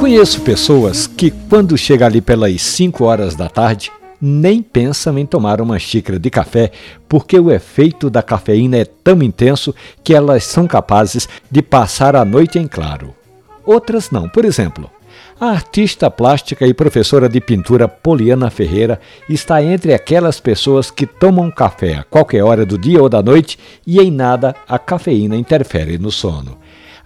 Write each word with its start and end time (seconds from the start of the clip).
Conheço 0.00 0.40
pessoas 0.40 1.06
que, 1.06 1.30
quando 1.30 1.76
chega 1.76 2.06
ali 2.06 2.22
pelas 2.22 2.62
5 2.62 3.04
horas 3.04 3.36
da 3.36 3.50
tarde, 3.50 3.92
nem 4.18 4.62
pensam 4.62 5.18
em 5.18 5.26
tomar 5.26 5.60
uma 5.60 5.78
xícara 5.78 6.18
de 6.18 6.30
café, 6.30 6.72
porque 7.06 7.38
o 7.38 7.50
efeito 7.50 8.08
da 8.08 8.22
cafeína 8.22 8.78
é 8.78 8.86
tão 8.86 9.22
intenso 9.22 9.74
que 10.02 10.14
elas 10.14 10.44
são 10.44 10.66
capazes 10.66 11.28
de 11.50 11.60
passar 11.60 12.16
a 12.16 12.24
noite 12.24 12.58
em 12.58 12.66
claro. 12.66 13.14
Outras 13.66 14.10
não. 14.10 14.26
Por 14.26 14.46
exemplo, 14.46 14.90
a 15.38 15.50
artista 15.50 16.10
plástica 16.10 16.66
e 16.66 16.72
professora 16.72 17.28
de 17.28 17.38
pintura 17.38 17.86
Poliana 17.86 18.48
Ferreira 18.48 18.98
está 19.28 19.62
entre 19.62 19.92
aquelas 19.92 20.40
pessoas 20.40 20.90
que 20.90 21.04
tomam 21.04 21.50
café 21.50 21.96
a 21.96 22.04
qualquer 22.04 22.42
hora 22.42 22.64
do 22.64 22.78
dia 22.78 23.02
ou 23.02 23.08
da 23.10 23.22
noite 23.22 23.58
e 23.86 24.00
em 24.00 24.10
nada 24.10 24.56
a 24.66 24.78
cafeína 24.78 25.36
interfere 25.36 25.98
no 25.98 26.10
sono. 26.10 26.56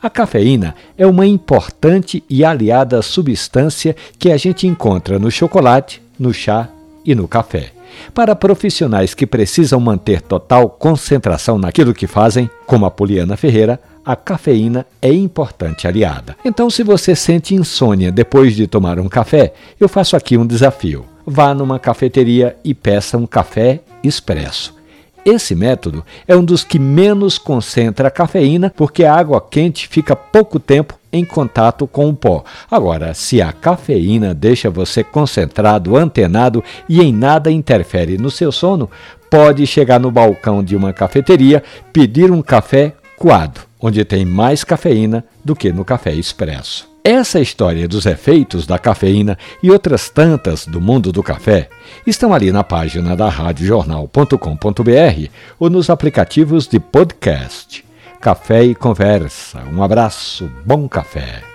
A 0.05 0.11
cafeína 0.11 0.75
é 0.99 1.07
uma 1.07 1.27
importante 1.27 2.23
e 2.29 2.45
aliada 2.45 3.01
substância 3.01 3.97
que 4.19 4.31
a 4.31 4.37
gente 4.37 4.67
encontra 4.67 5.19
no 5.19 5.31
chocolate, 5.31 6.03
no 6.19 6.31
chá 6.31 6.69
e 7.07 7.15
no 7.15 7.27
café. 7.27 7.73
Para 8.13 8.37
profissionais 8.37 9.15
que 9.15 9.27
precisam 9.27 9.81
manter 9.81 10.21
total 10.21 10.69
concentração 10.69 11.57
naquilo 11.57 11.95
que 11.95 12.07
fazem, 12.07 12.51
como 12.67 12.85
a 12.85 12.91
Poliana 12.91 13.35
Ferreira, 13.35 13.81
a 14.05 14.15
cafeína 14.15 14.87
é 15.01 15.11
importante 15.11 15.89
aliada. 15.89 16.37
Então, 16.45 16.69
se 16.69 16.83
você 16.83 17.17
sente 17.17 17.55
insônia 17.55 18.13
depois 18.13 18.55
de 18.55 18.67
tomar 18.67 19.01
um 19.01 19.09
café, 19.09 19.55
eu 19.81 19.89
faço 19.89 20.17
aqui 20.17 20.37
um 20.37 20.47
desafio. 20.47 21.07
Vá 21.27 21.55
numa 21.55 21.79
cafeteria 21.79 22.55
e 22.63 22.75
peça 22.75 23.17
um 23.17 23.27
café 23.27 23.81
expresso. 24.03 24.75
Esse 25.25 25.55
método 25.55 26.05
é 26.29 26.37
um 26.37 26.45
dos 26.45 26.63
que 26.63 26.79
menos 26.79 27.39
concentra 27.39 28.09
a 28.09 28.11
cafeína, 28.11 28.73
porque 28.77 29.05
a 29.05 29.15
água 29.15 29.41
quente 29.41 29.89
fica 29.89 30.15
pouco 30.15 30.61
tempo 30.61 30.99
em 31.11 31.25
contato 31.25 31.87
com 31.87 32.09
o 32.09 32.15
pó. 32.15 32.45
Agora, 32.71 33.15
se 33.15 33.41
a 33.41 33.51
cafeína 33.53 34.35
deixa 34.35 34.69
você 34.69 35.03
concentrado, 35.03 35.97
antenado 35.97 36.63
e 36.89 37.01
em 37.01 37.13
nada 37.13 37.51
interfere 37.51 38.19
no 38.19 38.31
seu 38.31 38.53
sono, 38.53 38.91
pode 39.31 39.67
chegar 39.67 39.99
no 39.99 40.11
balcão 40.11 40.63
de 40.63 40.77
uma 40.77 40.93
cafeteria, 40.93 41.63
pedir 41.93 42.31
um 42.31 42.43
café 42.43 42.93
coado, 43.17 43.61
onde 43.81 44.05
tem 44.05 44.25
mais 44.25 44.63
cafeína 44.63 45.25
do 45.43 45.57
que 45.57 45.73
no 45.73 45.85
café 45.85 46.13
expresso. 46.13 46.94
Essa 47.07 47.39
história 47.39 47.87
dos 47.87 48.07
efeitos 48.07 48.67
da 48.67 48.79
cafeína 48.79 49.37
e 49.63 49.71
outras 49.71 50.09
tantas 50.09 50.65
do 50.65 50.81
mundo 50.81 51.13
do 51.13 51.23
café 51.23 51.69
estão 52.07 52.33
ali 52.33 52.51
na 52.51 52.65
página 52.65 53.15
da 53.15 53.29
radiojornal.com.br 53.29 55.29
ou 55.59 55.69
nos 55.69 55.91
aplicativos 55.91 56.67
de 56.67 56.81
podcast. 56.81 57.85
Café 58.23 58.65
e 58.65 58.75
Conversa. 58.75 59.65
Um 59.71 59.83
abraço, 59.83 60.51
bom 60.65 60.89
café. 60.89 61.54